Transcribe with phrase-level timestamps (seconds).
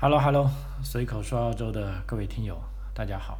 [0.00, 0.48] Hello Hello，
[0.84, 2.56] 随口说澳洲的各位听友，
[2.94, 3.36] 大家好。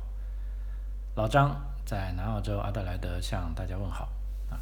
[1.15, 1.57] 老张
[1.87, 4.09] 在南澳洲阿德莱德向大家问好
[4.51, 4.59] 啊。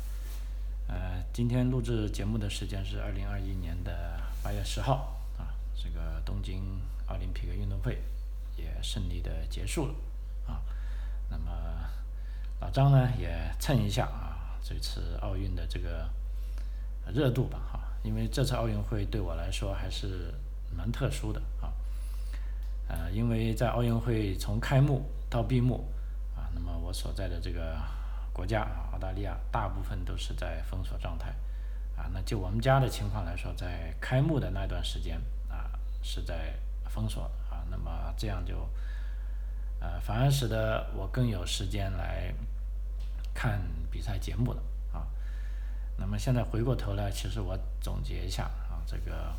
[0.89, 5.49] 呃，今天录制节目的时间是二零二一年的八月十号啊。
[5.75, 8.03] 这个东京奥林匹克运动会
[8.59, 9.95] 也顺利的结束了
[10.47, 10.61] 啊。
[11.31, 11.51] 那么
[12.61, 16.07] 老张呢也蹭一下啊这次奥运的这个
[17.11, 20.35] 热度吧哈，因为这次奥运会对我来说还是
[20.77, 21.73] 蛮特殊的啊。
[22.89, 25.85] 呃，因为在奥运会从开幕到闭幕，
[26.37, 27.77] 啊，那么我所在的这个
[28.33, 31.31] 国家啊，澳大利亚大部分都是在封锁状态，
[31.97, 36.55] 啊，那就我们家的情况来说，在开幕的那段时间啊，是在
[36.89, 38.69] 封锁啊，那么这样就，
[39.81, 42.33] 呃，反而使得我更有时间来
[43.35, 44.63] 看比赛节目了
[44.93, 45.07] 啊。
[45.99, 49.35] 那么现在回过头来，其实我总结一下啊，这个。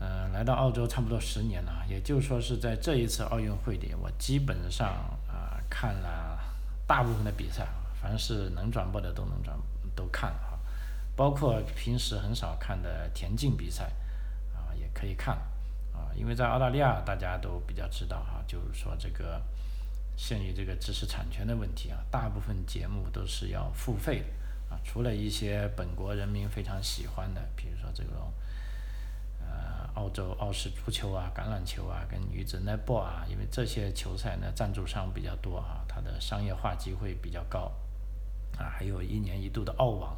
[0.00, 4.88] 嗯，来到澳洲差不多十年了，也就是说是在这一次奥运会里，我基本上
[5.26, 6.38] 啊看了
[6.86, 7.66] 大部分的比赛，
[8.02, 9.56] 凡是能转播的都能转
[9.94, 10.58] 都看啊，
[11.16, 13.84] 包括平时很少看的田径比赛
[14.52, 15.36] 啊也可以看
[15.94, 19.40] 啊，因为在澳大利亚大家都比较知道哈，就是说这个
[20.16, 24.24] 限于这个知识产权的问题啊，大部分节目都是要付费
[24.68, 28.30] 啊，除了一些本国人民非常喜欢的，比如说这种。
[29.94, 37.72] 澳洲澳式足球啊，橄榄球啊，跟女子 netball 啊，因为这些球赛呢，赞助商比较多啊，它的商业化机会比较高，
[38.58, 40.16] 啊，还有一年一度的澳网，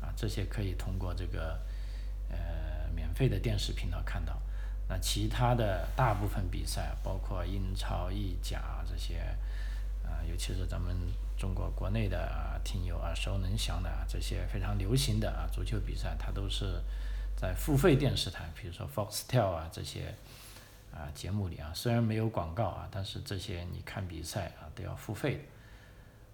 [0.00, 1.60] 啊，这些可以通过这个
[2.30, 4.40] 呃免费的电视频道看到。
[4.88, 9.18] 那其他的大部分比赛，包括英超、意甲这些，
[10.04, 10.96] 啊，尤其是咱们
[11.36, 16.80] 中国国内的啊听友耳熟能详的啊这些非常流行的啊足球比赛，它都是。
[17.40, 20.12] 在付费电视台，比如说 Foxtel 啊这些
[20.92, 25.46] 啊节目里啊，虽然没有广告啊，但是这些你看比赛啊都要付费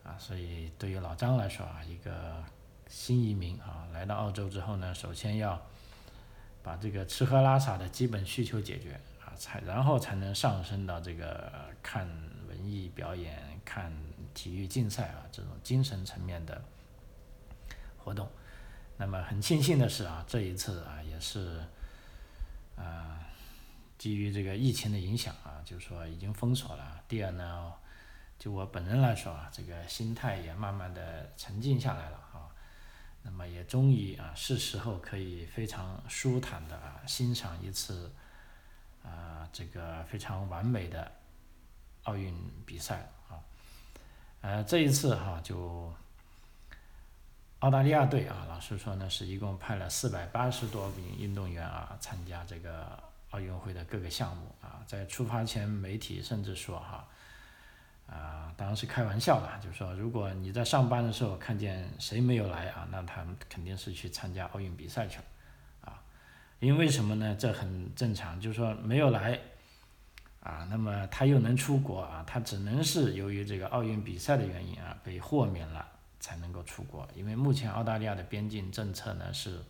[0.03, 2.43] 啊，所以对于老张来说啊，一个
[2.89, 5.61] 新移民啊来到澳洲之后呢，首先要
[6.63, 12.09] 把这个吃喝拉撒的基本需求解决啊，才然后才能上升到这个看
[12.49, 13.93] 文艺表演、看
[14.33, 16.65] 体育竞赛啊这种精神层面的
[17.99, 18.27] 活动。
[18.97, 21.61] 那么很庆幸的是啊，这一次啊也是，
[22.77, 23.19] 呃，
[23.99, 27.03] 基于这个疫情的影响啊，就是说已经封锁了。
[27.09, 27.73] 第二呢，
[28.39, 32.47] 就我本人来说啊，这个心态也慢慢的沉静下来了啊。
[33.23, 38.13] 那么也终于啊是时候可以非常舒坦的啊欣赏一次，
[39.03, 41.11] 啊这个非常完美的
[42.05, 42.33] 奥运
[42.65, 43.43] 比赛啊。
[44.41, 45.93] 呃，这一次哈就。
[47.65, 54.85] 澳大利亚队啊，老实说呢，是一共派了四百八十多名运动员啊参加这个奥运会的各个项目啊。
[54.87, 57.09] 在出发前，媒体甚至说哈，
[58.07, 65.25] 啊，当然是开玩笑了，就是说，如果你在上班的时候看见谁没有来啊，那他们肯定是去参加奥运比赛去了
[65.87, 66.03] 啊。
[66.61, 67.35] 因为什么呢？
[67.35, 69.41] 这很正常，就是说没有来
[70.41, 75.84] 啊，那么他又能出国啊，他只能是由于这个奥运比赛的原因啊，被豁免了。
[76.25, 79.63] 才能够出国，因为目前澳大利亚的边境政策呢是，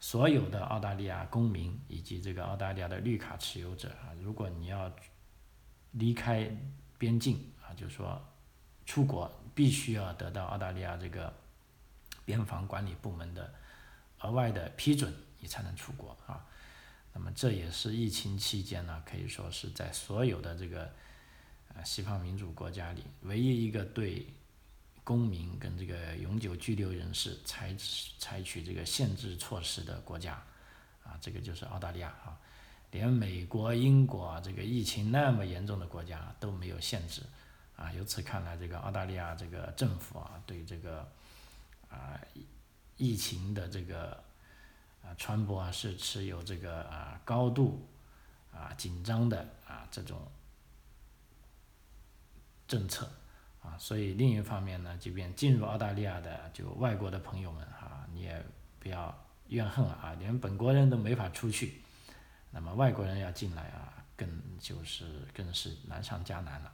[0.00, 4.90] 所有的澳大利亚公民以及这个澳大利亚的绿卡持有者啊，如果你要
[5.90, 6.50] 离开
[6.96, 8.18] 边境啊，就是说
[8.86, 11.30] 出国必须要得到澳大利亚这个
[12.24, 13.52] 边防管理部门的
[14.20, 16.42] 额外的批准，你才能出国啊。
[17.12, 20.90] 那么这也是疫情期间呢，可以说是在所有的这个
[21.74, 24.26] 呃西方民主国家里唯一一个对。
[25.04, 27.76] 公民跟这个永久居留人士采
[28.18, 30.42] 采取这个限制措施的国家，
[31.04, 32.40] 啊，这个就是澳大利亚啊，
[32.90, 37.20] 连美国、英国啊这个疫情那么严重的国家都没有限制，
[37.76, 41.06] 啊，由此看来，这个澳大利亚这个政府啊，对这个
[41.90, 42.18] 啊
[42.96, 44.24] 疫情的这个
[45.02, 47.86] 啊传播啊是持有这个啊高度
[48.54, 50.26] 啊紧张的啊这种
[52.66, 53.06] 政策。
[53.64, 58.44] 啊，所以另一方面呢，即便进入澳大利亚的就外国的朋友们哈，你也
[58.78, 61.80] 不要怨恨啊，连本国人都没法出去，
[62.50, 64.28] 那么外国人要进来啊，更
[64.60, 66.72] 就是更是难上加难了，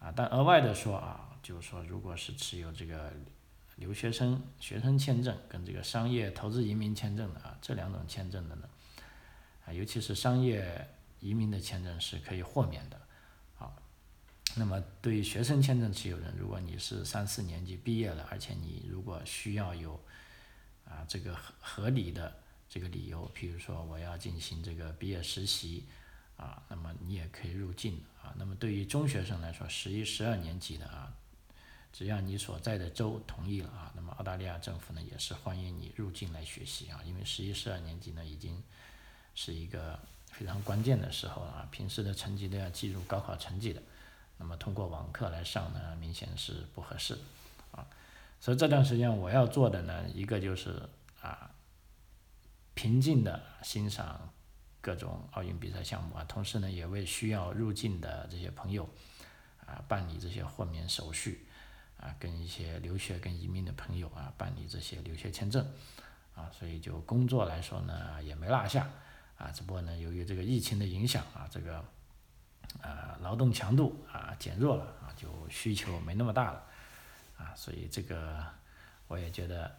[0.00, 3.10] 啊，但额外的说啊，就是说如果是持有这个
[3.76, 8.68] 留学生学生签证跟这个商业投资移民签证的啊，这两种签证的呢，
[9.64, 10.86] 啊，尤其是商业
[11.20, 12.97] 移民的签证是可以豁免的。
[14.56, 20.00] 那么，对于学生签证持有人，如果你是三四年级毕业了，而且你如果需要有
[20.84, 22.34] 啊这个合合理的
[22.68, 25.84] 这个理由，比如说我要进行这个毕业实习，
[26.36, 28.34] 啊，那么你也可以入境啊。
[28.36, 31.12] 那么对于中学生来说，十一、十二年级的啊，
[31.92, 37.00] 只要你所在的州同意了啊，那么澳大利亚政府呢也是欢迎你入境来学习啊。
[37.04, 38.60] 因为十一、十二年级呢已经
[39.34, 39.98] 是一个
[40.32, 43.82] 非常关键的时候了啊，平时的成绩都要计入高考成绩的，
[44.38, 47.18] 那么通过网课来上呢，明显是不合适
[47.72, 47.86] 啊。
[48.40, 50.88] 所以这段时间我要做的呢，一个就是
[51.20, 51.50] 啊。
[52.74, 54.32] 平静的欣赏
[54.80, 58.88] 各种奥运比赛项目啊，同时呢，也为需要入境的这些朋友
[59.66, 61.44] 啊办理这些豁免手续
[61.96, 65.68] 啊，跟一些留学跟移民的朋友啊办理这些留学签证
[66.36, 68.88] 啊，所以就工作来说呢也没落下
[69.38, 71.84] 啊，只不过呢由于这个疫情的影响啊，这个
[72.82, 76.62] 啊劳动强度啊减弱了啊，就需求没那么大了
[77.36, 78.44] 啊，所以这个
[79.06, 79.76] 我也觉得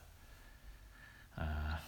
[1.36, 1.80] 啊。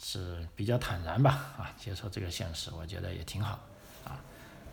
[0.00, 3.58] 是比较坦然吧，啊，接受这个现实，我觉得也挺好，
[4.04, 4.14] 啊，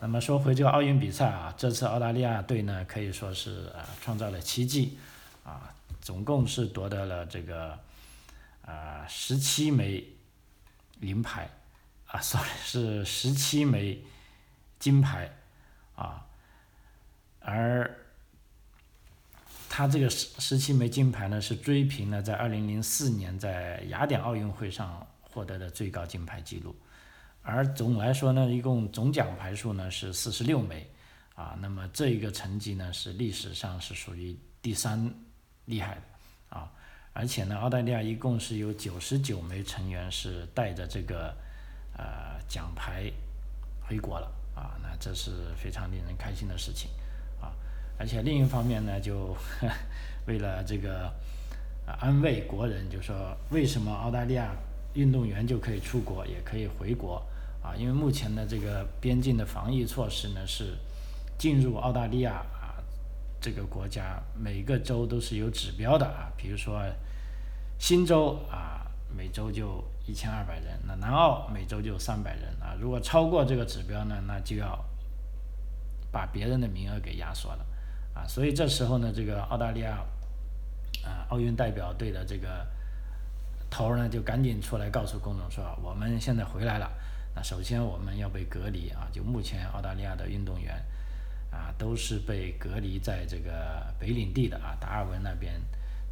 [0.00, 4.96] 那么说回这个奥运比赛啊，这次澳大利亚队呢可以说是啊创造了奇迹，
[5.42, 7.76] 啊，总共是夺得了这个
[8.64, 10.06] 啊十七枚
[11.00, 11.50] 银牌，
[12.06, 14.00] 啊，sorry 是十七枚
[14.78, 15.28] 金牌，
[15.96, 16.24] 啊，
[17.40, 17.98] 而
[19.68, 25.04] 他这个十十七枚金牌呢是追平了在二零零四年在雅典奥运会上。
[25.28, 26.74] 获得的最高金牌纪录，
[27.42, 30.90] 而总来说呢，一共总奖牌数呢是四十六枚，
[31.34, 35.14] 啊，那么这一个成绩呢是历史上是属于第三
[35.66, 36.00] 厉害的，
[36.56, 36.72] 啊，
[37.12, 41.36] 而且呢，澳大利亚一共是有九十九枚成员是带着这个
[41.98, 43.12] 呃奖牌
[43.86, 46.90] 回国了，啊，那这是非常令人开心的事情，
[47.40, 47.54] 啊，
[47.96, 49.36] 而且另一方面呢，就
[50.26, 51.06] 为了这个
[51.86, 54.50] 啊安慰国人，就说为什么澳大利亚。
[54.96, 57.22] 运动员就可以出国，也可以回国
[57.62, 60.74] 啊，因为目前的这个边境的防疫措施呢是
[61.36, 62.80] 进入澳大利亚啊
[63.38, 66.80] 这个国家每个州都是有指标的啊，比如说
[67.78, 74.84] 新州啊每周就一千二百人，那南澳每周就三百人啊，如果超过这个指标呢，那就要
[76.10, 77.66] 把别人的名额给压缩了
[78.14, 79.98] 啊，所以这时候呢，这个澳大利亚
[81.04, 82.66] 啊奥运代表队的这个。
[83.68, 86.88] 头儿呢就赶紧出来告诉公众说，我们现在回来了。
[87.34, 90.72] 那首先我们要被隔离啊，就目前澳大利亚的运动员
[91.50, 95.60] 啊都是被隔离在这个北领地的啊达尔文那边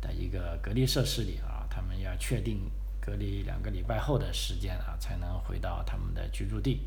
[0.01, 2.69] 的一个隔离设施里啊，他们要确定
[3.05, 6.87] 隔离两个礼拜后的时间啊才能回到他们的居住地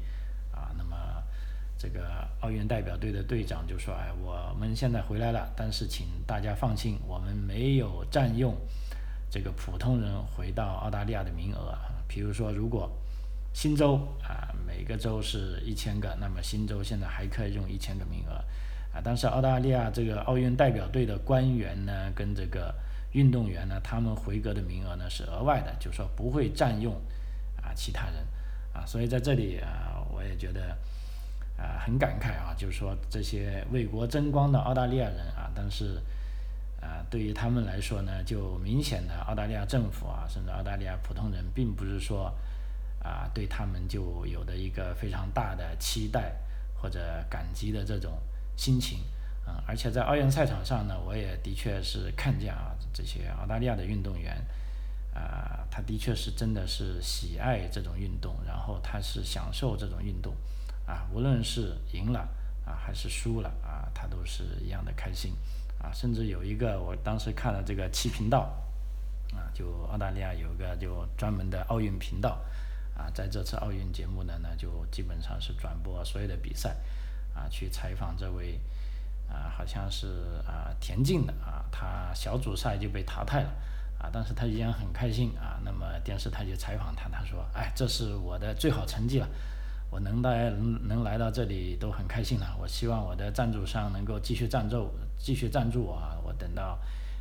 [0.52, 0.74] 啊。
[0.78, 0.96] 那么
[1.78, 8.56] 这个奥运代表队的队长就说，哎，我们现在回来了，但是请大家放心，我们没有占用。
[9.30, 11.78] 这个普通人回到澳大利亚的名额，
[12.08, 12.90] 比如说，如果
[13.54, 18.36] 新州啊每个州是一千个，那么新州现在还可以用一千个名额
[18.92, 19.02] 啊。
[19.04, 22.74] 但是澳大利亚这个奥运代表队的官员呢，跟这个
[23.12, 26.94] 运动员呢，他们回格的名额呢是额外的，就说不会占用
[27.62, 28.26] 啊其他人
[28.74, 28.86] 啊。
[28.86, 30.78] 所以在这里啊，我也觉得
[31.58, 36.02] 啊很感慨啊，就是说这些为国争光的澳大利亚人啊，但是。
[36.80, 42.32] 啊，对于他们来说呢，就明显的澳大利亚政府啊，甚至澳大利亚普通人，并不是说
[43.04, 46.36] 啊，对他们就有的一个非常大的期待
[46.76, 48.14] 或者感激的这种
[48.56, 49.00] 心情，
[49.48, 54.46] 嗯，而且在奥运赛场上呢，我也的确是看见啊，这些澳大利亚的运动员，
[55.14, 60.36] 啊，他的确是真的是喜爱这种运动，然后他是享受这种运动，
[60.86, 62.20] 啊，无论是赢了
[62.66, 65.34] 啊还是输了啊，他都是一样的开心。
[65.80, 68.52] 啊，甚至有一个，我当时看了这个七频道，
[69.32, 72.42] 啊，就澳大利亚有个就专门的奥运频道，
[72.98, 76.76] 啊，在这次奥运节目呢，呢就基本上是转播所有的比赛，
[77.36, 78.60] 啊，去采访这位，
[79.30, 80.08] 啊，好像是
[80.46, 83.50] 啊田径的啊，他小组赛就被淘汰了，
[84.00, 89.28] 啊，但是他依然很开心啊，那么电视台就采访他，他说，哎，这是我的最好成绩了。
[89.90, 92.58] 我能来能能来到这里都很开心了。
[92.60, 96.18] 我希望我的赞助商能够继续赞助，继续赞助我啊！
[96.22, 96.78] 我等到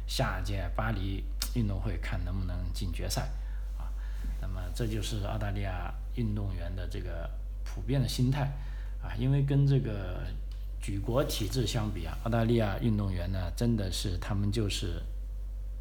[0.09, 1.23] 下届巴黎
[1.55, 3.23] 运动会看能不能进决赛
[3.79, 3.87] 啊。
[4.41, 7.31] 那么这就是澳大利亚运动员的这个
[7.63, 8.51] 普遍的心态
[9.01, 10.27] 啊，因为跟这个
[10.81, 15.03] 举国体制相比啊，澳大利亚运动员呢真的是他们就是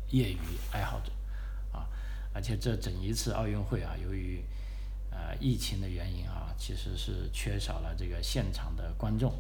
[0.10, 0.40] 业余
[0.72, 1.12] 爱好者
[1.72, 1.88] 啊，
[2.34, 4.44] 而且这整一次奥运会啊，由于
[5.12, 9.32] 呃，疫情的原因啊，其实是缺少了这个现场的观众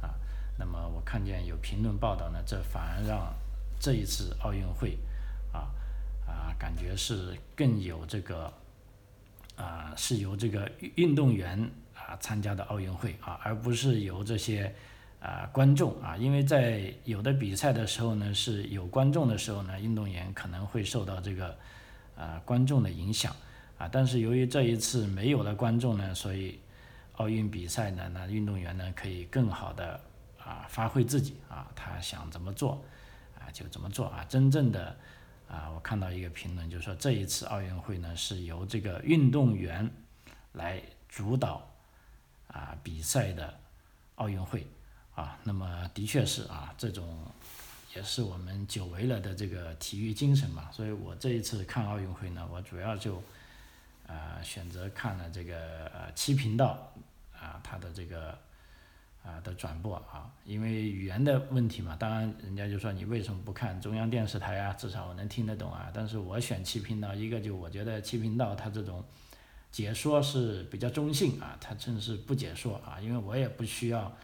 [0.00, 0.14] 啊。
[0.56, 3.34] 那么我看见有评论报道呢，这反而让
[3.80, 4.96] 这一次奥运会
[5.52, 5.70] 啊
[6.26, 8.52] 啊，感觉是更有这个
[9.56, 11.58] 啊是由这个运动员
[11.94, 14.72] 啊参加的奥运会啊，而不是由这些
[15.24, 21.56] 啊观众啊，因为在有的比赛的时候呢是有观众的时候呢，运动员可能会受到这个
[22.14, 23.34] 啊观众的影响
[23.78, 26.60] 啊，但是由于这一次没有了观众呢，所以
[27.14, 29.98] 奥运比赛呢，那运动员呢可以更好的
[30.38, 32.84] 啊发挥自己啊，他想怎么做
[33.38, 34.94] 啊就怎么做啊，真正的。
[35.46, 39.88] 啊，我看到一个评论，就是说这一次奥运会呢是由这个运动员
[40.52, 41.68] 来主导
[42.48, 43.54] 啊比赛的
[44.16, 44.66] 奥运会
[45.14, 47.26] 啊，那么的确是啊，这种
[47.94, 53.22] 也是我们久违了的这个体育精神嘛，所以我这一次看奥运会呢，我主要就
[54.06, 56.92] 啊选择看了这个呃七频道
[57.32, 58.38] 啊它的这个。
[59.26, 64.70] 啊的转播啊，因为语言的问题嘛，当然人家就说你为什么不看中央电视台啊？
[64.74, 65.90] 至少我能听得懂啊。
[65.94, 69.02] 但是我选七频道，一个就我觉得七频道它这种
[69.72, 74.14] 解说是比较中性啊，它正是不解说啊，因为我也不需要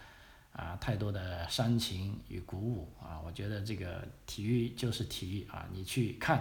[0.52, 3.21] 啊太多的煽情与鼓舞啊。
[3.25, 6.38] 我觉得这个体育就是体育啊，你去看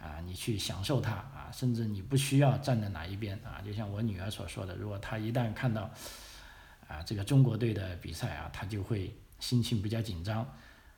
[0.00, 3.60] 啊，你去享受它啊，甚至你不需要站在哪一边啊。
[3.64, 5.90] 就像我女儿所说的，如果她一旦看到。
[6.88, 10.50] 啊，这个中国队的比赛啊，他就会心情比较紧张，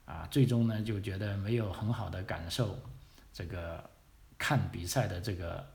[0.05, 2.79] 啊，最终呢就觉得没有很好的感受
[3.33, 3.91] 这个
[4.39, 5.67] 看比赛的这个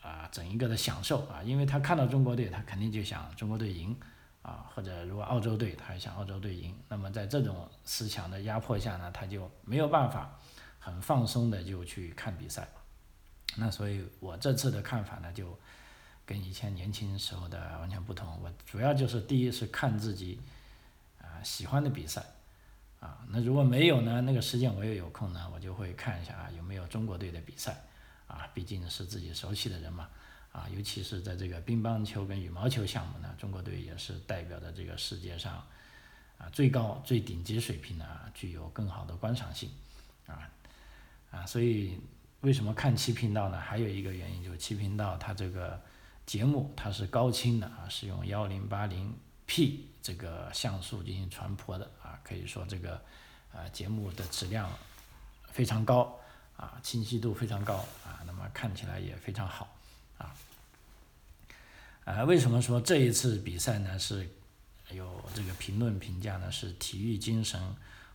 [0.00, 3.94] 啊整一个的享受啊，因为他看到中国队，他肯定就想中国队赢
[4.46, 6.72] 啊，或者如果澳洲队，他也想澳洲队赢。
[6.88, 10.38] 那么在这种思想的压迫下呢，他就没有办法
[10.78, 12.68] 很放松的就去看比赛。
[13.56, 15.58] 那所以我这次的看法呢就。
[16.28, 20.40] 跟以前年轻时候的完全不同，我主要就是第一是看自己
[21.20, 22.20] 啊喜欢的比赛，
[22.98, 27.80] 啊，那如果没有呢，那个时间我也有空呢，我就会看一下啊有没有中国队的比赛，
[28.26, 30.08] 啊，毕竟是自己熟悉的人嘛，
[30.56, 35.54] 啊，尤其是在这个乒乓球跟羽毛球项目呢，中国队也是代表着这个世界上
[36.38, 39.68] 啊最高最顶级水平的，具有更好的观赏性，
[40.26, 40.48] 啊，
[41.30, 42.00] 啊，所以
[42.40, 43.60] 为什么看七频道呢？
[43.60, 45.78] 还有一个原因就是七频道它这个。
[46.26, 53.00] 节目它是高清的啊，是用幺零八零 P 这个像素进行传播的啊，可以说这个
[53.52, 54.68] 呃节目的质量
[55.52, 56.18] 非常高
[56.56, 59.72] 啊，清晰度非常高啊，那么看起来也非常好
[60.18, 60.34] 啊。
[62.06, 64.26] 啊，为什么说这一次比赛呢是
[64.90, 66.50] 有这个评论评价呢？
[66.50, 67.60] 是体育精神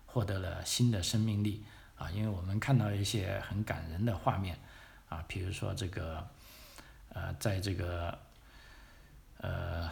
[0.08, 1.62] 获得了新的生命力
[1.96, 4.58] 啊，因为我们看到一些很感人的画面
[5.08, 6.28] 啊，比如说这个。
[7.14, 8.18] 呃，在这个
[9.40, 9.92] 呃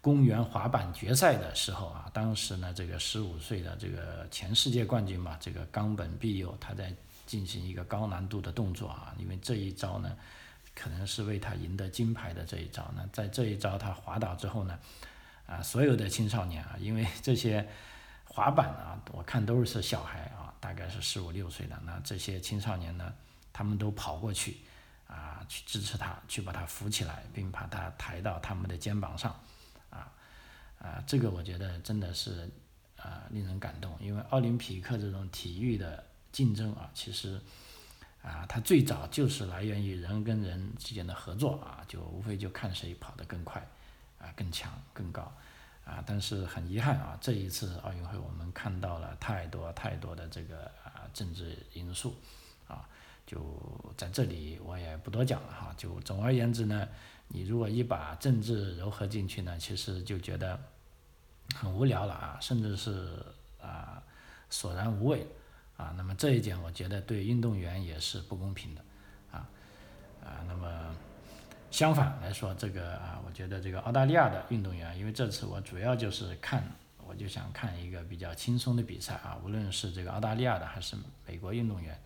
[0.00, 6.94] 公园滑板决赛的时候啊，当时呢，这个十五岁的这个前世界冠军嘛，这个冈本碧佑，他在
[7.26, 10.16] 进行一个高难度的动作啊，因为这一招呢，
[10.80, 14.78] 可能是为他赢得金牌的这一招呢，在这一招他滑倒之后呢，
[15.46, 17.68] 啊，所有的青少年啊，因为这些
[18.24, 23.12] 滑板啊，我看都是小孩啊，大概是十五六岁的，那这些青少年呢，
[23.52, 24.56] 他们都跑过去。
[25.12, 29.34] 啊，去支持他，去把他扶起来，并把他抬到他们的肩膀上，
[29.90, 30.06] 啊，
[30.78, 32.48] 啊，这个我觉得真的是
[32.96, 37.40] 啊令人感动，因为奥林匹克这种体育的竞争啊，其实
[38.22, 43.66] 啊，它最早就是来源于人跟人之间的合作啊，就无非就看谁跑得更快，
[44.18, 45.32] 啊，更强更高，
[45.84, 52.14] 啊，但是很遗憾啊，这一次奥运会我们看到了太多太多的这个啊政治因素，
[52.68, 52.88] 啊。
[53.26, 55.72] 就在这里，我也不多讲了哈。
[55.76, 56.88] 就总而言之呢，
[57.28, 60.58] 你如果一把政治糅合进去呢，其实就觉得
[61.54, 63.24] 很无聊了啊，甚至是
[63.62, 64.02] 啊
[64.48, 65.24] 索然无味
[65.80, 65.94] 啊。
[65.96, 68.82] 那么这一点，我觉得对运动员也是不公平的
[69.32, 69.48] 啊
[70.22, 70.44] 啊。
[70.46, 70.94] 那么
[71.70, 76.62] 相反来说，这个啊，我觉得这个澳大利亚的运动员，因为这次我主要就是看，
[77.06, 80.96] 我就想看一个比较轻松的比赛啊，无论是这个澳大利亚的还是
[81.26, 81.98] 美国运动员。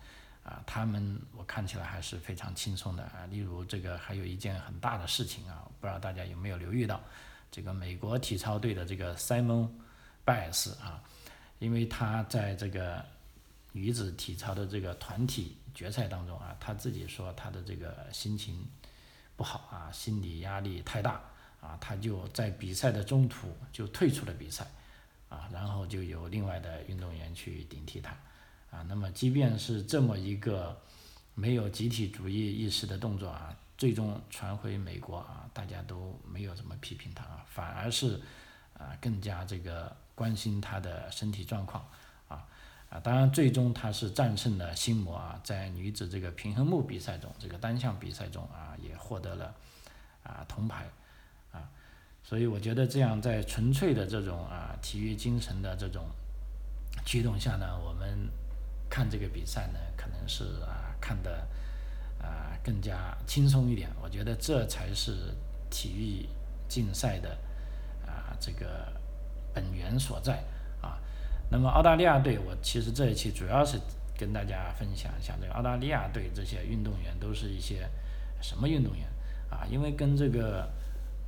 [0.45, 3.25] 啊，他们我看起来还是非常轻松的啊。
[3.31, 7.01] 例如这个还有一件很大的事情啊，不知道大家有没有留意到，
[7.49, 11.01] 这个美国体操队的这个 Simon，Bias 啊，
[11.57, 13.03] 因为他在这个
[13.75, 18.65] 女子体操的这个团体决赛当中啊，他自己说他的这个心情
[19.35, 21.21] 不好啊，心理压力太大
[21.59, 24.65] 啊，他就在比赛的中途就退出了比赛
[25.27, 28.11] 啊，然后就有另外的运动员去顶替他。
[28.71, 30.81] 啊，那么即便是这么一个
[31.33, 38.21] 没有集体主义意识的动作啊，最终传回美国啊，大家都没有怎么批评他啊，反而是
[38.73, 41.85] 啊更加这个关心他的身体状况
[43.03, 49.53] 当然最终他是战胜了心魔啊，在女子这个平衡木比赛中，这个单项比赛中啊，也获得了
[50.23, 50.85] 啊铜牌
[51.51, 51.69] 啊，
[52.23, 56.05] 所以我觉得这样在纯粹的这种啊体育精神的这种
[57.05, 58.29] 驱动下呢，我们
[58.89, 61.47] 看这个比赛呢，可能是啊看的
[62.19, 63.89] 啊更加轻松一点。
[64.01, 65.33] 我觉得这才是
[65.69, 66.29] 体育
[66.67, 67.37] 竞赛的
[68.05, 68.91] 啊这个
[69.53, 70.43] 本源所在。
[71.49, 73.79] 那么澳大利亚队，我其实这一期主要是
[74.17, 77.87] 跟大家分享一下这个澳大利亚队这些运动员都是一些
[78.41, 79.07] 什么运动员
[79.49, 79.65] 啊？
[79.69, 80.67] 因为跟这个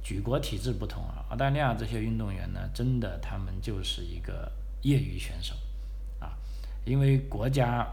[0.04, 5.56] 举国体制不同啊，澳大利亚这些运动员呢，真的他们就是一个业余选手
[6.20, 6.38] 啊，
[6.86, 7.88] 因为国家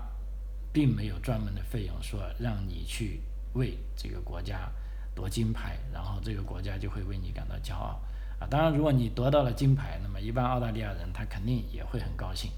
[0.73, 3.21] 并没有专门的费用说让你去
[3.53, 4.73] 为这个国家
[5.15, 8.01] 夺金牌，然后这个国家就会为你感到骄傲。
[8.39, 12.51] 啊，当然，如果你得到了金牌，那么一般澳大利亚人他肯定也会很高兴，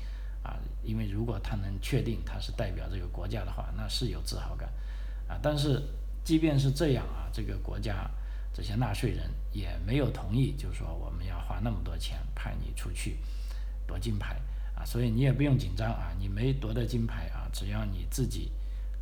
[0.42, 4.68] 啊，因为如果他能确定他是代表这个国家的话，那是有自豪感，
[5.28, 5.83] 啊，但是
[6.25, 8.11] 即便是这样啊，这个国家
[8.54, 13.18] 这些纳税人也没有同意，就是说我们要花那么多钱派你出去
[13.87, 14.40] 夺金牌，
[14.75, 18.50] 啊，所以你也不用紧张啊，你没夺得金牌啊，只要你自己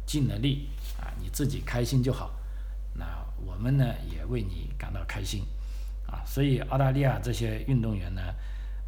[0.05, 0.69] 尽了力
[1.01, 2.35] 啊，你自己开心就好，
[2.95, 5.47] 那我们呢也为你感到开心。
[6.27, 8.21] 所以澳大利亚这些运动员呢，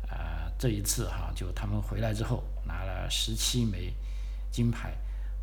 [0.08, 3.94] 呃，这一次哈，就他们回来之后拿了十七枚
[4.50, 4.92] 金牌，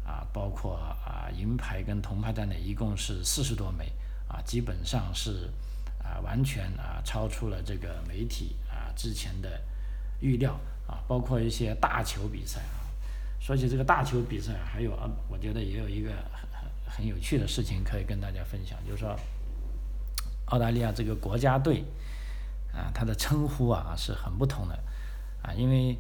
[0.06, 3.92] 啊，包括啊银牌跟铜牌在内，一共是四十多枚，
[4.28, 5.50] 啊，基本上是
[6.04, 9.60] 啊完全啊超出了这个媒体啊之前的
[10.20, 12.86] 预料，啊，包括一些大球比赛啊。
[13.40, 19.18] 说起这个大球比赛，还有啊，我觉得也有一个很很很有趣的事情可以跟大家分享，就是说。
[20.46, 21.84] 澳大利亚这个国家队
[22.74, 24.78] 啊，它的称呼啊是很不同的
[25.42, 25.98] 啊，因为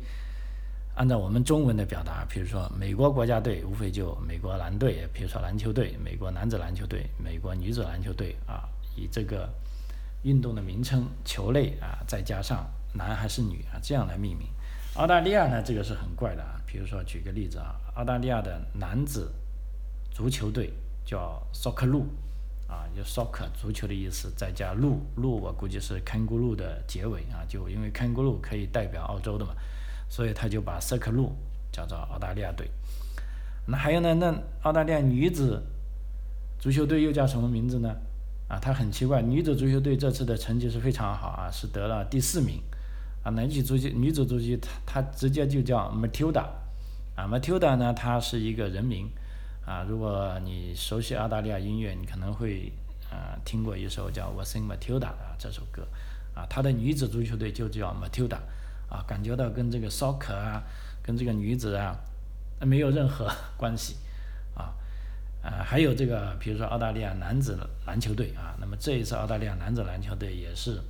[0.95, 9.49] 按照我们中文的表达，比如说美国国家队，无非就美国蓝队，比如说篮球队，美国男子篮球队，美国女子篮球队啊，以这个
[10.21, 14.47] 运动的名称、球类啊，再加上男还是女啊，这样来命名。
[14.95, 19.33] 澳大利亚呢，这个是很怪的啊，比如说举个例子啊，澳大利亚的男子
[20.11, 20.71] 足球队
[21.03, 22.05] 叫 Socceroo。
[22.73, 29.53] 啊，就 soccer 足球的意思，再加路路，我估计是 kangaroo 的结尾啊，就因为 kangaroo 可以代表澳洲的嘛，
[30.09, 31.31] 所以他就把 soccer 鹿
[31.71, 32.67] 叫做澳大利亚队。
[33.67, 35.61] 那还有呢，那澳大利亚女子
[36.59, 37.95] 足球队又叫什么名字呢？
[38.47, 42.59] 啊，它很奇怪，女子足球队这次的成绩是非常好啊，是得了第四名。
[43.23, 46.45] 啊，男子足球女子足球她她直接就叫 Matilda，
[47.15, 49.09] 啊，Matilda 呢，它是一个人名。
[49.65, 52.69] 啊，如果你熟悉澳大利亚音乐，你可能会
[53.09, 55.87] 啊听过一首叫《我 sing Matilda》啊这首歌，
[56.35, 58.39] 啊，他的女子足球队就叫 Matilda，
[58.89, 60.61] 啊，感觉到跟这个 soccer 啊，
[61.01, 61.95] 跟这个女子啊
[62.59, 63.95] 没有任何关系，
[64.53, 64.75] 啊，
[65.41, 70.81] 啊，还有这个比如说澳大利亚男子篮球队啊，那么这一次澳大利亚男子篮球队也是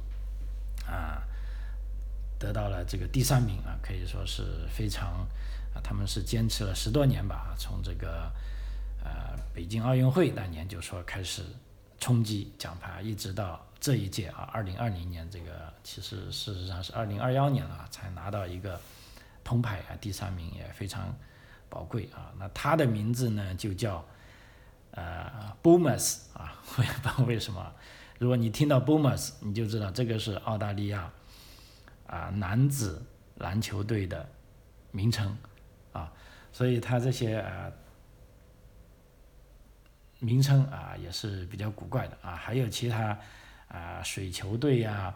[0.87, 1.21] 啊
[2.39, 5.27] 得到了这个第三名啊，可以说是非常
[5.75, 8.31] 啊，他们是坚持了十多年吧，从这个。
[9.53, 11.43] 北京奥运会那年就说开始
[11.99, 18.81] 冲击奖牌，一直到这一届啊，二零二零年这个其实事实上是二零二幺年了才拿到一个
[19.43, 21.15] 铜牌啊，第三名也非常
[21.69, 22.33] 宝贵啊。
[22.39, 24.03] 那他的名字呢就叫
[24.91, 27.71] 呃 Boomers 啊， 我也不知道为什么。
[28.17, 31.11] 如果你听到 Boomers，你就知道这个是澳大利亚
[32.07, 34.27] 啊男子篮球队的
[34.89, 35.37] 名称
[35.91, 36.11] 啊，
[36.51, 37.71] 所以他这些啊。
[40.23, 43.19] 名称啊也是比较古怪的啊，还有其他
[43.67, 45.13] 啊水球队呀，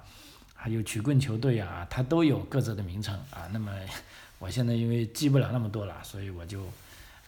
[0.53, 3.47] 还有曲棍球队呀，它都有各自的名称啊。
[3.53, 3.71] 那么
[4.37, 6.61] 我现在因为记不了那么多了，所以我就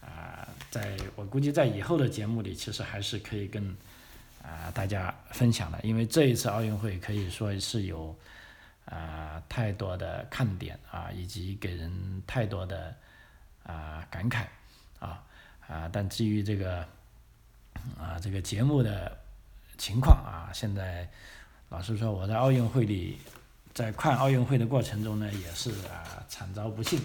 [0.02, 3.74] 啊，在我估计在以后的节目里，其实还是可以跟
[4.44, 8.14] 啊大家分享的，因为这一次奥运会可以说是有
[8.84, 12.94] 啊太多的看点啊，以及给人太多的
[13.64, 14.44] 啊感慨
[15.00, 15.24] 啊
[15.66, 16.86] 啊，但至于这个。
[17.98, 19.18] 啊，这个节目的
[19.78, 21.10] 情况啊，现在
[21.70, 23.18] 老实说，我在奥运会里，
[23.74, 27.00] 在看奥运会的过程中呢，也是啊惨遭不幸。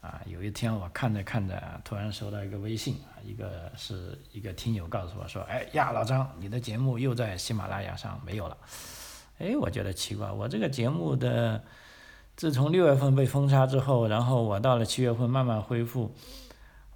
[0.00, 8.56] 啊，有一天我看着看着，突然收到一个微信啊，一个是一个听友告诉我说：“哎呀，老张，你的节目又在喜马拉雅上没有了。”
[9.38, 11.64] 哎，我觉得奇怪，我这个节目的
[12.36, 16.14] 自从六月份被封杀之后，然后我到了七月份慢慢恢复。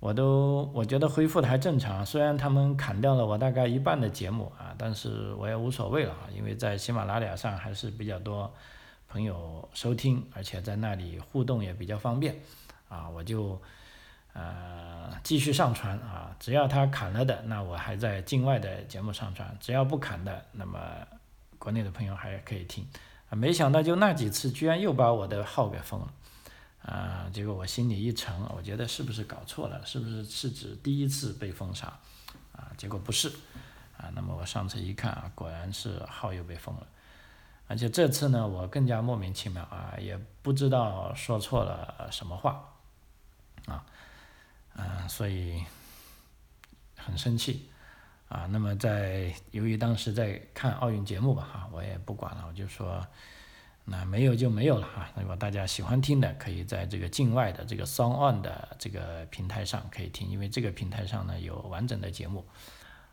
[0.02, 8.52] 我都我觉得恢复的还正常，虽然他们砍掉了我大概一半的节目啊，但是我也无所谓了啊，因为在喜马拉雅上还是比较多
[9.08, 12.34] 朋友收听，而且在那里互动也比较方便
[12.88, 13.56] 啊，我就
[14.32, 20.80] 呃，继续上传啊，只要他砍了的，那我还在境外的节目上传；只要不砍的，那么
[21.60, 22.84] 国内的朋友还可以听。
[23.30, 26.12] 啊，没想到就那几次，居然又把我的号给封了，
[26.82, 29.84] 啊，结果我心里一沉，我觉得是不是搞错了？
[29.86, 31.86] 是不是是指第一次被封杀？
[32.52, 33.28] 啊，结果不是，
[33.96, 36.86] 啊，那么我上次一看啊，果然是号又被封了，
[37.68, 42.74] 而且这次呢，我更加莫名其妙啊，也不知道说错了什么话，
[43.66, 43.84] 啊。
[44.74, 45.62] 啊，所以
[46.96, 47.68] 很生气
[48.30, 48.46] 啊。
[48.46, 53.06] 那么在由于当时在看奥运节目吧，哈，我也不管了，我就说
[53.84, 55.10] 那没有就没有了哈。
[55.16, 62.46] 如果大家喜欢听的，可以在这个境外的这个 Song On 的这个平台上可以听，因为这个平台上呢有完整的节目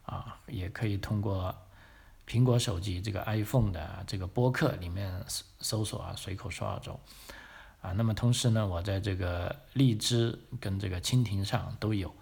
[0.03, 1.55] 啊，也可以通过
[2.27, 6.99] 苹果手机这个 iPhone 的这个播客里面搜搜索啊，随口说澳洲。
[7.81, 12.13] 啊，那么同时呢，我在这个荔枝跟这个蜻蜓上都有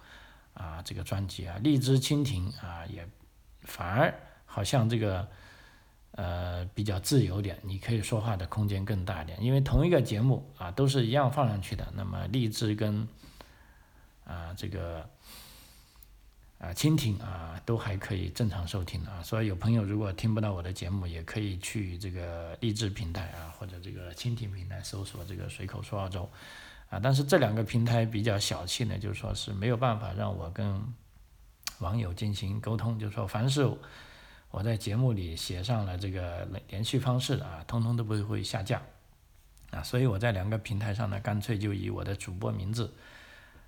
[0.54, 3.06] 啊，这个专辑啊，荔枝、蜻蜓啊，也
[3.62, 4.14] 反而
[4.46, 5.28] 好像这个
[6.18, 13.06] 呃比较自由点，你可以说话的空间更大一点，因为同一个节目啊都是一样放上去的，那么荔枝跟
[14.24, 15.08] 啊这个。
[16.60, 19.22] 啊，蜻蜓啊，都还可以正常收听啊。
[19.22, 26.28] 所以有朋友如果听不到我的节目，也可以去这个励志平台啊，或者这个蜻蜓平台搜索这个随口说澳洲
[26.90, 26.98] 啊。
[27.00, 30.82] 但是这两个平台比较小气呢，就是说是没有办法让我跟
[31.78, 33.64] 网友进行沟通，就说凡是
[34.50, 38.82] 我在节目里写上了这个联系方式啊，通通都不会下架
[39.70, 39.82] 啊。
[39.82, 42.92] 所以我在两个平台上呢，干脆就以我的主播名字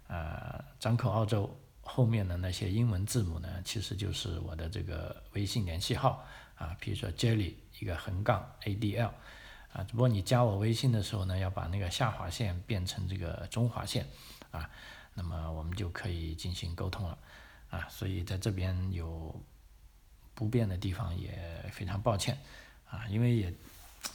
[0.09, 1.59] 啊，张口澳洲。
[1.83, 9.11] 后面的那些英文字母呢，其实就是我的这个微信联系号啊，比如说 Jelly 一个横杠 ADL
[9.73, 14.07] 啊，只不过你加我微信的时候呢，要把那个下划线变成这个中划线
[14.53, 14.71] 啊，
[15.15, 17.19] 那么我们就可以进行沟通了
[17.71, 19.35] 啊，所以在这边有
[20.41, 21.31] 不便的地方也
[21.71, 22.39] 非常抱歉
[22.89, 23.55] 啊，因为也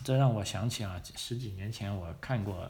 [0.04, 2.68] 这让我想起啊，十几年前我看过。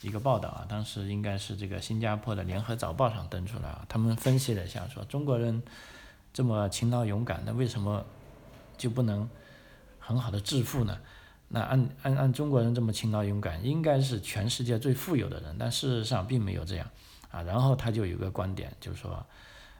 [0.00, 5.62] 一个报道啊，当时应该是这个新加坡的联合早报上登出来啊，他们分析了一下，说中国人
[6.30, 8.04] 这么勤劳勇敢，那为什么
[8.76, 9.26] 就不能
[9.98, 11.00] 很好的致富呢？
[11.48, 16.90] 那按按按中国人这么勤劳勇敢，应该是全世界最富有的人，但事实上并没有这样
[17.30, 17.40] 啊。
[17.40, 19.24] 然后他就有个观点，就是说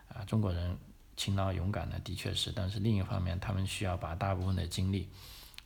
[0.08, 0.74] 啊，中国人
[1.16, 5.08] 勤劳勇敢呢，的确是，但是另一方面，他们需要把大部分的精力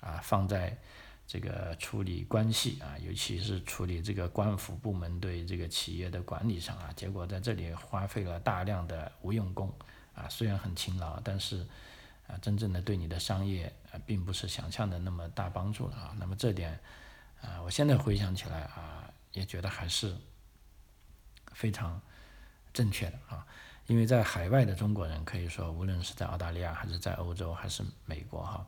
[0.00, 0.76] 啊放在。
[1.30, 9.70] 这个处理关系啊，尤其是处理这个官府部门对这个企业的管理上啊，结果在这里花费了大量的无用功
[10.14, 11.66] 啊，虽然很勤劳，但是
[12.26, 16.16] 啊，真正的对你的商业啊，并不是想象的那么大帮助了啊。
[16.18, 16.80] 那么这点
[17.42, 20.16] 啊，我现在回想起来啊，也觉得还是
[21.52, 22.00] 非常
[22.72, 23.46] 正确的啊，
[23.88, 28.64] 因为在海外的中国人可以说，无论是在澳大利亚还是在欧洲还是美国哈，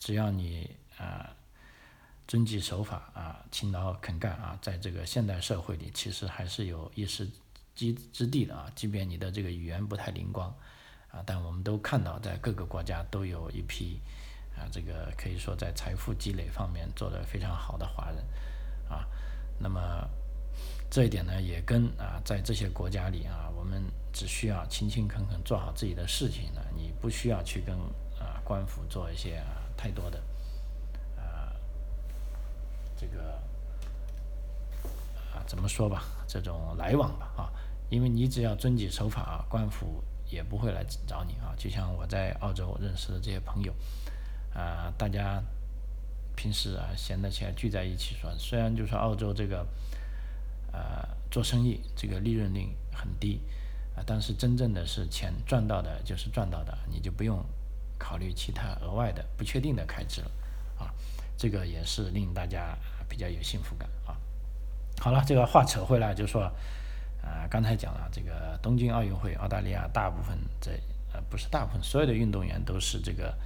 [0.00, 1.30] 只要你啊。
[2.26, 7.28] 遵纪守法啊，勤劳肯干啊，在这个现代社会里，其实还是有一时
[7.74, 8.66] 之之地的啊。
[8.74, 10.48] 即便你的这个语言不太灵光
[11.10, 14.00] 啊，但我们都看到，在各个国家都有一批
[14.56, 18.24] 啊，这个可以说在财富积累方面做得非常好的华人
[18.88, 19.04] 啊。
[19.58, 20.08] 那么
[20.94, 27.74] 这一点呢，也跟啊，在这些国家里啊，我们只需要勤勤恳恳做好自己的事情呢，你不需要去跟
[28.16, 30.22] 啊官府做一些啊太多的。
[32.96, 33.32] 这个
[35.34, 37.50] 啊，怎么说吧，这种来往吧啊，
[37.90, 41.52] 因为你只要遵纪守法，官府也不会来找你啊。
[41.58, 43.74] 就像我在澳洲认识的这些朋友
[44.54, 45.42] 啊，大家
[46.36, 49.66] 平时啊闲得起来聚在一起说，虽然就说澳洲这个
[50.74, 53.40] 呃做生意这个利润率很低
[53.94, 57.44] 啊，但是真正的是钱赚到的就是赚到的，你就不用
[57.96, 60.30] 考虑其他额外的不确定的开支了
[60.76, 60.92] 啊。
[61.36, 62.76] 这个也是令大家
[63.08, 64.16] 比较有幸福感啊。
[65.00, 66.42] 好了，这个话扯回来，就说，
[67.22, 70.70] 啊，刚才讲了这个东京奥运会，澳大利亚大部分这
[71.12, 73.36] 呃不是大部分，所有的运动员都是这个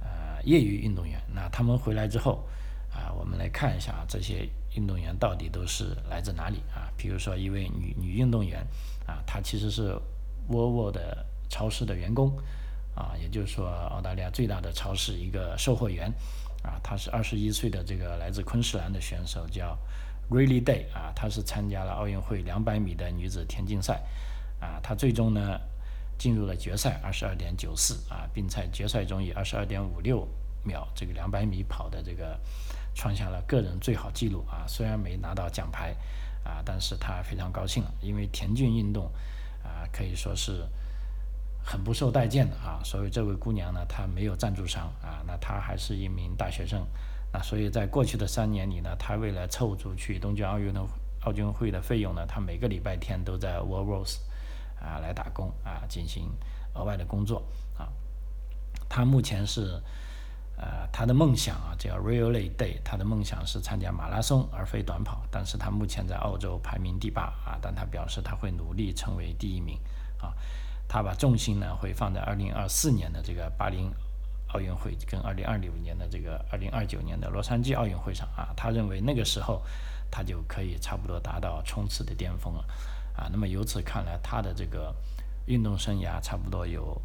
[0.00, 1.20] 呃业余运动员。
[1.32, 2.44] 那他们回来之后
[2.92, 6.90] 啊，我们来看一下这些运动员到底都是来自哪里啊？
[6.96, 8.66] 比如说一位女女运动员
[9.06, 9.94] 啊，她其实是
[10.48, 12.36] 沃尔沃的超市的员工
[12.94, 16.12] 啊，也就是说澳大利亚最大的超市一个售货员。
[16.62, 19.78] 啊，她是二十一岁的这个来自昆士兰的选手，叫
[20.30, 24.02] Really Day 啊，她是参加了奥运会两百米的女子田径赛，
[24.60, 25.60] 啊，她最终呢
[26.16, 30.26] 进入了决赛，二十二点九四啊，并在决赛中以二十二点五六
[30.64, 32.40] 秒这个两百米跑的这个
[32.94, 35.94] 创下了个人最好纪录啊，虽然没拿到奖牌
[36.44, 39.10] 啊，但是他非常高兴，因为田径运动
[39.62, 40.64] 啊可以说是
[41.62, 46.86] 很不受待见的啊，所以这位姑娘呢，她没有赞助商啊，那她还是一名大学生，
[47.32, 50.80] 那所以在过去的三年里呢，她为了凑足去东京奥运的
[51.22, 54.20] 奥运会的费用呢，她每个礼拜天都在 w o r l r o s
[54.80, 56.30] 啊来打工啊，进行
[56.74, 57.42] 额外的工作
[57.76, 57.88] 啊，
[58.88, 59.82] 她目前是。
[60.64, 69.78] 呃，他的梦想啊叫 Really Day，他的梦想是参加马拉松而非短跑，但是他目前在澳洲排名第八啊，但他表示他会努力成为第一名
[70.18, 70.32] 啊，
[70.88, 73.86] 他把重心呢会放在2024年的这个巴黎
[74.54, 79.62] 奥运会跟2026年的这个2029年的洛杉矶奥运会上啊，他认为那个时候
[80.10, 82.64] 他就可以差不多达到冲刺的巅峰了
[83.14, 84.96] 啊，那么由此看来，他的这个
[85.44, 86.98] 运动生涯差不多有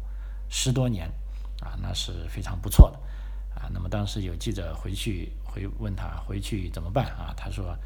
[0.48, 1.12] 十多年
[1.60, 2.98] 啊，那是非常不错的。
[3.60, 7.34] 啊，那么当时有记者回去回问他回去怎么办啊？
[7.36, 7.76] 他说，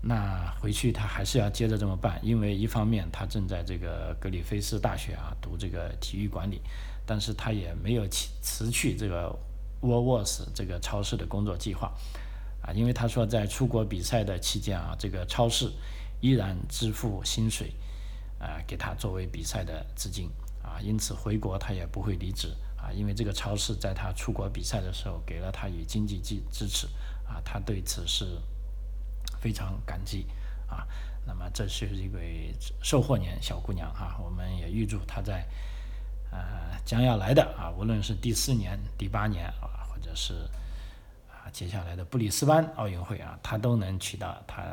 [0.00, 6.62] 那回去他还是要接着这么办，因为一方面他正在这个格里菲斯大学啊读这个体育管理，
[7.04, 9.36] 但是他也没有辞辞去这个
[9.80, 11.92] w o r s 这个超市的工作计划
[12.62, 15.72] 啊，因为他说在出国比赛的期间啊，这个超市
[16.20, 17.72] 依然支付薪水
[18.38, 20.30] 啊给他作为比赛的资金
[20.62, 22.54] 啊，因此回国他也不会离职。
[22.82, 26.86] 啊，因为这个超市在他出国比赛的时候给了他以经济支支持，
[27.28, 28.40] 啊，他对此是
[29.38, 30.26] 非常感激
[30.66, 30.86] 啊。
[31.26, 35.46] 那么这是一位收获年小姑娘哈，我们也预祝她在
[36.32, 40.48] 呃将要来的啊，无论是第四年、第八年啊，或者是
[41.28, 44.64] 啊接下来的布里斯班奥运会啊，她都能取得她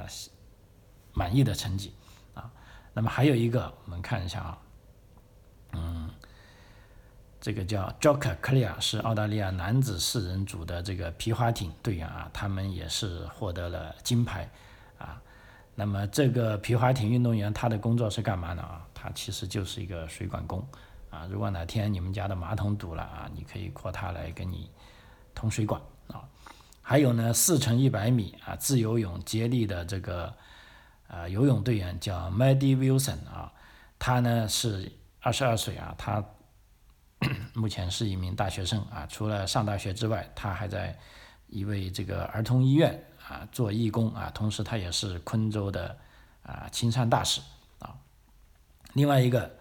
[1.13, 1.93] 满意的成绩
[2.33, 2.49] 啊。
[2.93, 4.57] 那么还有一个，我们看一下啊，
[5.73, 6.09] 嗯。
[7.47, 14.49] 这个叫 Joker Clear 是澳大利亚男子四人组的这个皮划艇队员啊，他们也是获得了金牌
[14.97, 15.21] 啊。
[15.73, 18.85] 那么这个皮划艇运动员他的工作是干嘛的啊？
[18.93, 20.61] 他其实就是一个水管工
[21.09, 21.25] 啊。
[21.31, 24.69] 如果哪天你们家的马桶堵了啊，你可以扩他来给你
[25.33, 26.27] 通水管啊。
[26.81, 30.33] 还有呢，四乘一百米啊自由泳接力的这个
[31.07, 33.53] 呃游泳队员叫 Maddie Wilson 啊，
[33.97, 36.21] 他呢是二十二岁啊，他。
[37.57, 40.95] 目前是一名大学生啊，除了上大学之外，他还在
[41.47, 45.97] 一位这个儿童医院啊做义工啊，同时他也是昆州的
[46.43, 47.41] 啊青山大使
[47.79, 47.97] 啊。
[48.93, 49.51] 另外一个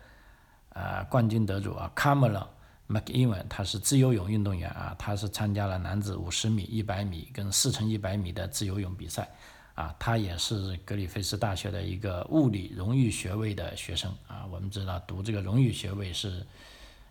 [0.74, 2.46] 呃冠军得主啊，Kamala
[2.87, 9.26] McEwen，他是自由泳运动员啊，他是参加了男子五十米、一百米跟四乘一百米的自由泳比赛
[9.74, 14.44] 啊，他也是格里菲斯大学的一个物理荣誉学位的学生啊。
[14.50, 16.46] 我们知道读这个荣誉学位是。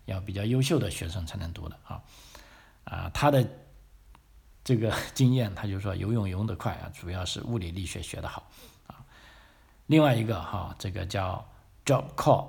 [0.06, 2.02] 要比较优秀的学生才能读的啊，
[2.84, 3.46] 啊，他的
[4.64, 8.50] 这个 经验，他就说游泳游得快啊，主要是物理力学学得好
[8.86, 9.04] 啊。
[9.86, 11.46] 另外一个哈，这个叫
[11.84, 12.48] Job Call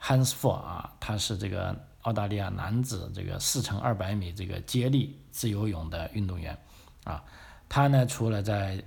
[0.00, 6.56] Hans f o r 啊，他是这个澳大利亚男子这个四乘二百米这个接力自由泳的运动员
[7.04, 7.24] 啊，
[7.68, 8.82] 他呢除了在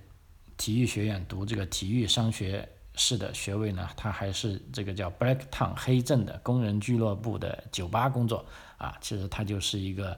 [0.57, 2.69] 体育学院读这个体育商学。
[3.03, 8.45] 是的，学位呢，他还是这个叫 Blacktown 黑镇的工人俱乐部的酒吧工作
[8.77, 10.15] 啊，其实他就是一个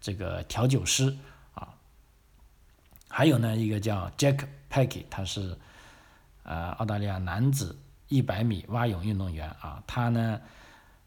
[0.00, 1.18] 这个调酒师
[1.54, 1.74] 啊。
[3.08, 5.58] 还有呢，一个叫 Jack Packy，他是
[6.44, 10.40] 呃澳大利亚男子一百米蛙泳运动员啊，他呢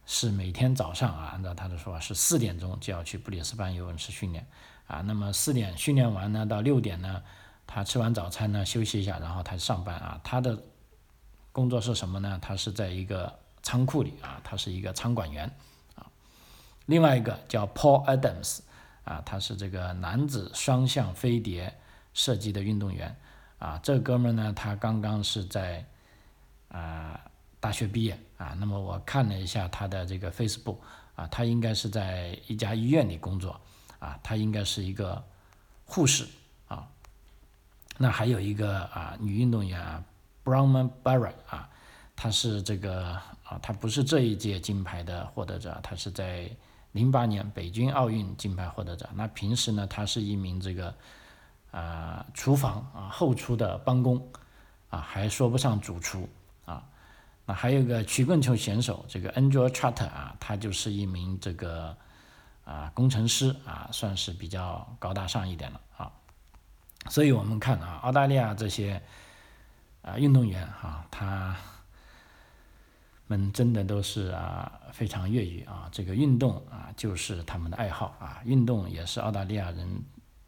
[0.06, 4.46] 是每天早上啊，按照他的说法是四点钟就要去布里斯班游泳池训练
[4.88, 7.24] 啊，那么四点训练完呢，到六点呢，
[7.66, 10.62] 他吃完早餐呢休息一下，然后他上班啊，他的。
[11.54, 12.40] 工作是什么呢？
[12.42, 15.50] 他是在一个仓库里啊，他是一个仓管员
[15.96, 16.06] 啊。
[16.88, 18.62] 另外一个叫 Paul Adams
[19.04, 21.78] 啊，他是这个男子双向飞碟
[22.16, 23.16] 射击的运动员
[23.60, 23.80] 啊。
[23.84, 25.86] 这哥们呢，他刚刚是在
[26.70, 27.22] 啊
[27.60, 28.56] 大学毕业啊。
[28.60, 30.78] 那么我看了一下他的这个 Facebook
[31.16, 33.62] 啊，他应该是在一家医院里工作
[34.00, 35.24] 啊，他应该是一个
[35.86, 36.28] 护士
[36.68, 36.90] 啊。
[38.00, 40.04] 那还有一个啊女运动员啊。
[40.44, 41.70] Brownman Barry 啊，
[42.16, 46.50] 他是这个啊，他不是这一届金牌的获得者，他是在
[46.92, 49.10] 零八年北京奥运金牌获得者。
[49.16, 50.94] 那平时呢，他是一名这个
[51.72, 54.22] 啊厨房啊后厨的帮工
[54.90, 56.28] 啊，还说不上主厨
[56.66, 56.84] 啊。
[57.46, 61.96] 那还有个曲棍球选手，这个 Andrew Charter 啊，他就是一名这个
[62.66, 66.12] 啊工程师啊，算是比较高大上一点了啊。
[67.10, 69.02] 所以我们看啊，澳大利亚这些。
[70.04, 71.58] 啊，运动员哈，他
[73.28, 80.04] 们真的都是啊非常业余啊，这个运动啊就是他们的爱好啊，运动也是澳大利亚人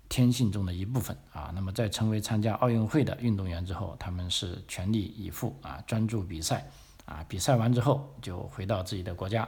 [0.09, 1.51] 天性中的一部分啊。
[1.55, 6.67] 那么在成为参加奥运会的运动员之后，他们是全力以赴啊，专注比赛
[7.05, 9.47] 啊，比赛完之后就回到自己的国家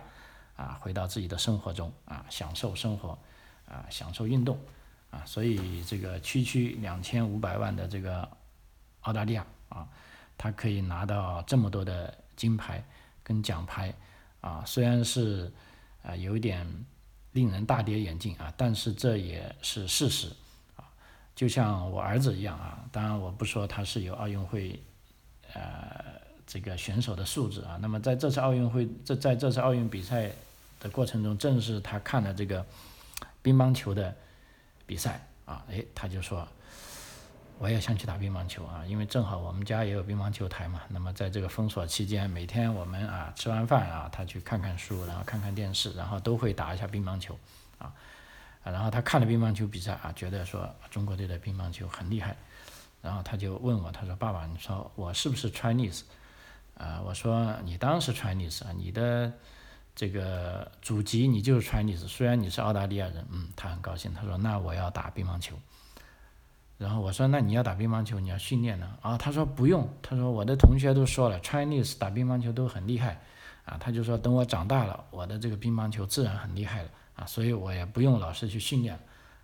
[0.55, 3.19] 啊，回到自己的生活中啊，享受生活
[3.67, 4.57] 啊，享受运动
[5.11, 5.21] 啊。
[5.25, 8.27] 所以这个区区两千五百万的这个
[9.01, 9.87] 澳大利亚啊，
[10.37, 12.83] 他可以拿到这么多的金牌
[13.23, 13.93] 跟奖牌
[14.41, 15.51] 啊，虽然是
[16.03, 16.85] 啊有一点。
[17.33, 18.51] 令人大跌眼镜啊！
[18.57, 20.27] 但是这也是事实
[20.75, 20.81] 啊，
[21.35, 22.83] 就像我儿子一样啊。
[22.91, 24.81] 当然，我不说他是有奥运会
[25.53, 26.03] 呃
[26.47, 27.77] 这个选手的素质啊。
[27.79, 30.31] 那么在这次奥运会，这在这次奥运比赛
[30.79, 32.65] 的过程中，正是他看了这个
[33.43, 34.15] 乒乓球的
[34.87, 36.47] 比赛啊，哎，他就说。
[37.59, 40.81] 我也想去打乒乓球啊，因为正好我们家也有乒乓球台嘛。
[40.89, 47.37] 那么在这个封锁期间，每天我们啊吃完饭啊，他去看看书，然后看看电视，然后都会打一下乒乓球
[47.79, 47.91] 啊。
[48.63, 52.35] 然后他看了乒乓球比赛啊，觉得说中国队的乒乓球很厉害，
[53.01, 56.01] 然后他就问我，他说：“爸爸，你说我是不是 Chinese？”
[56.77, 59.31] 啊，我说：“你当然是 Chinese 啊，你的
[59.95, 65.57] 这个祖籍你就是 Chinese，虽然你是澳大利亚人。”嗯，他很高兴，他说：“那我要打乒乓球。”
[66.77, 68.97] 然后我说，那你要打乒乓球，你要训练呢？
[69.01, 73.19] 啊，他说不用，他说我的同学都说了，Chinese 打乒乓球都很厉害，
[73.65, 78.95] 啊，他就说等我长大了，我的这个乒乓球自然很厉害了，啊，所以我也不用老师去训练，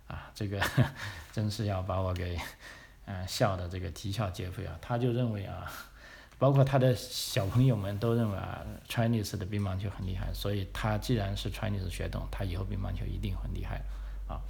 [0.06, 0.62] 啊，这个
[1.32, 2.38] 真是要把我给，
[3.06, 5.68] 嗯，笑的这个啼笑皆非啊，他就认为啊，
[6.38, 13.82] 包括他的小朋友们都认为啊，Chinese 的乒乓球很厉害，所以他既然是 Chinese 血统，他以后乒乓球一定很厉害，
[14.28, 14.40] 啊，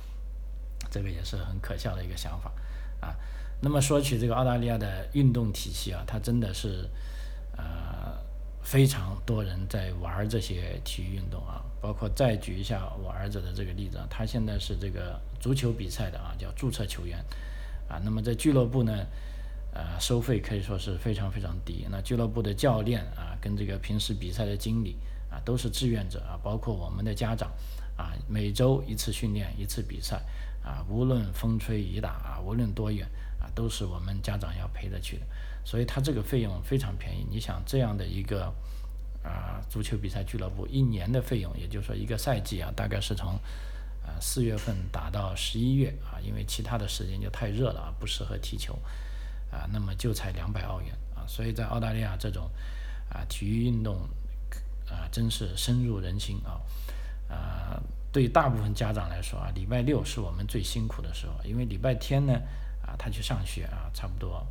[0.90, 2.52] 这个也是很可笑的一个想法。
[3.04, 3.14] 啊，
[3.60, 6.88] 那么说起这个澳大利亚的运动体系啊，它真的是，
[7.56, 7.64] 呃，
[8.62, 11.62] 非常多人在玩这些体育运动啊。
[11.82, 17.22] 包括再举一下我儿子的这个例子啊，他现在是这个足球比赛的啊，叫注册球员
[17.86, 18.00] 啊。
[18.02, 19.04] 那么在俱乐部呢，
[19.74, 21.86] 呃，收费可以说是非常非常低。
[21.90, 24.96] 那俱乐部的教练啊，跟这个平时比赛的经理
[25.30, 27.50] 啊，都是志愿者啊，包括我们的家长
[27.98, 30.22] 啊，每周一次训练，一次比赛。
[30.64, 33.06] 啊，无论风吹雨打啊，无论多远
[33.38, 35.26] 啊，都是我们家长要陪着去的，
[35.62, 37.26] 所以他这个费用非常便宜。
[37.30, 38.46] 你想这样的一个
[39.22, 43.34] 啊足球比赛俱乐部一年的费用，也就是说一个赛季啊，大概是从
[44.06, 48.74] 啊四月份打到十一月啊，因为其他的时间就太热了啊，不适合踢球
[49.50, 52.50] 啊，那么就才两百澳元啊，所以在澳大利亚这种
[53.10, 54.08] 啊体育运动
[54.88, 56.58] 啊真是深入人心啊
[57.28, 57.82] 啊。
[58.14, 62.32] 对大部分家长来说啊，礼拜六是我们最辛苦的时候，因为礼拜天呢，
[62.80, 64.46] 啊，他去上学啊，差不多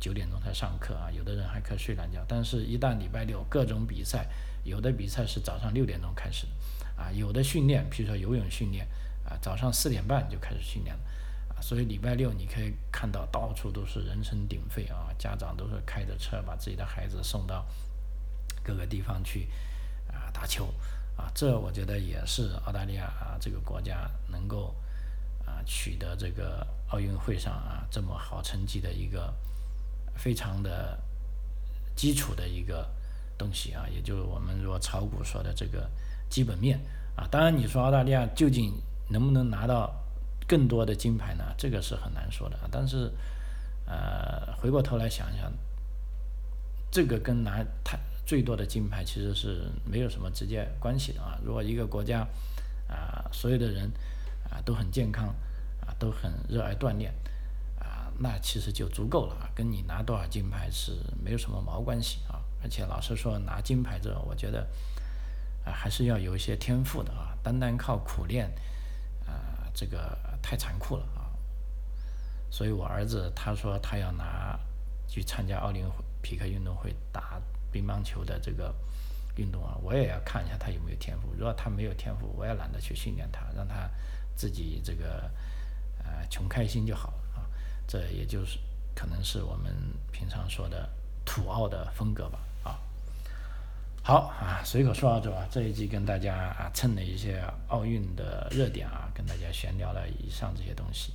[0.00, 2.24] 九点钟才上课啊，有的人还可以睡懒觉。
[2.26, 4.26] 但是，一旦礼拜六各种比赛，
[4.64, 6.48] 有的比赛是早上六点钟开始，
[6.96, 8.84] 啊，有的训练，比如说游泳训练，
[9.24, 11.02] 啊，早上四点半就开始训练了，
[11.54, 17.64] 啊，所以礼拜六你可以看到到处都是人声鼎沸啊，家长都是开着车把自己的孩子送到
[18.64, 19.48] 各个地方去
[20.08, 20.74] 啊打球。
[21.16, 24.74] 啊，这我觉得也是澳大利亚啊这个国家能够
[25.46, 29.32] 啊取得这个奥运会上啊这么好成绩的一个
[30.16, 30.98] 非常的
[31.94, 32.90] 基础的一个
[33.38, 35.88] 东西啊，也就是我们如果炒股说的这个
[36.28, 36.80] 基本面
[37.16, 37.26] 啊。
[37.30, 38.74] 当然，你说澳大利亚究竟
[39.08, 39.94] 能不能拿到
[40.48, 41.44] 更多的金牌呢？
[41.56, 42.58] 这个是很难说的。
[42.72, 43.12] 但是
[43.86, 45.52] 呃，回过头来想想，
[46.90, 47.98] 这个跟拿太。
[48.26, 51.38] 最多的金牌其实是没有什么直接关系的啊！
[51.44, 52.26] 如果一个国家
[52.88, 53.90] 啊，所有的人
[54.50, 55.28] 啊都很健康
[55.86, 57.12] 啊，都很热爱锻炼
[57.78, 62.40] 啊，那其实就足够了啊，跟你拿多少金牌是没有什么毛关系啊！
[62.62, 64.66] 而且老实说，拿金牌这，我觉得
[65.66, 68.50] 啊还是要有一些天赋的啊，单单靠苦练
[69.26, 71.28] 啊，这个太残酷了啊！
[72.50, 74.58] 所以我儿子他说他要拿
[75.06, 75.84] 去参加奥林
[76.22, 77.38] 匹克运动会打。
[77.74, 78.72] 乒乓球的这个
[79.34, 81.34] 运动啊，我也要看一下他有没有天赋。
[81.36, 83.90] 如果他没有天赋，我也懒得去训练他，让他
[84.36, 85.28] 自己这个
[86.04, 87.42] 呃穷开心就好啊。
[87.88, 88.60] 这也就是
[88.94, 89.74] 可能是我们
[90.12, 90.88] 平常说的
[91.24, 92.78] 土澳的风格吧啊。
[94.04, 101.12] 好啊，随口说到这啊，这一集跟大家啊蹭了一些奥运的热点啊，跟大家闲聊了以上这些东西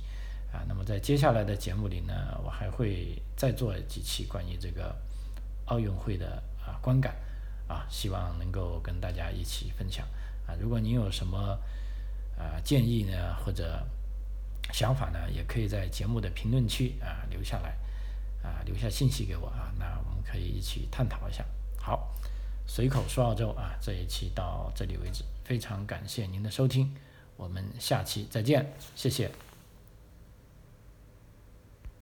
[0.52, 0.60] 啊。
[0.68, 4.94] 那么在接下来的节目里呢，我还会再做几期关于这个
[5.64, 6.42] 奥运会的。
[6.70, 7.14] 啊，观感
[7.66, 10.06] 啊，希望能够跟大家一起分享
[10.46, 10.54] 啊。
[10.60, 11.58] 如果您有什么
[12.38, 13.84] 啊建议呢，或者
[14.72, 17.76] 想法呢，也可以在节目的评论区啊留下来
[18.42, 19.72] 啊，留下信息给我啊。
[19.78, 21.44] 那我们可以一起探讨一下。
[21.76, 22.08] 好，
[22.66, 26.94] 随口说澳洲啊，这一期到这里为止，非常感谢您的收听，
[27.36, 29.49] 我们下期再见，谢谢。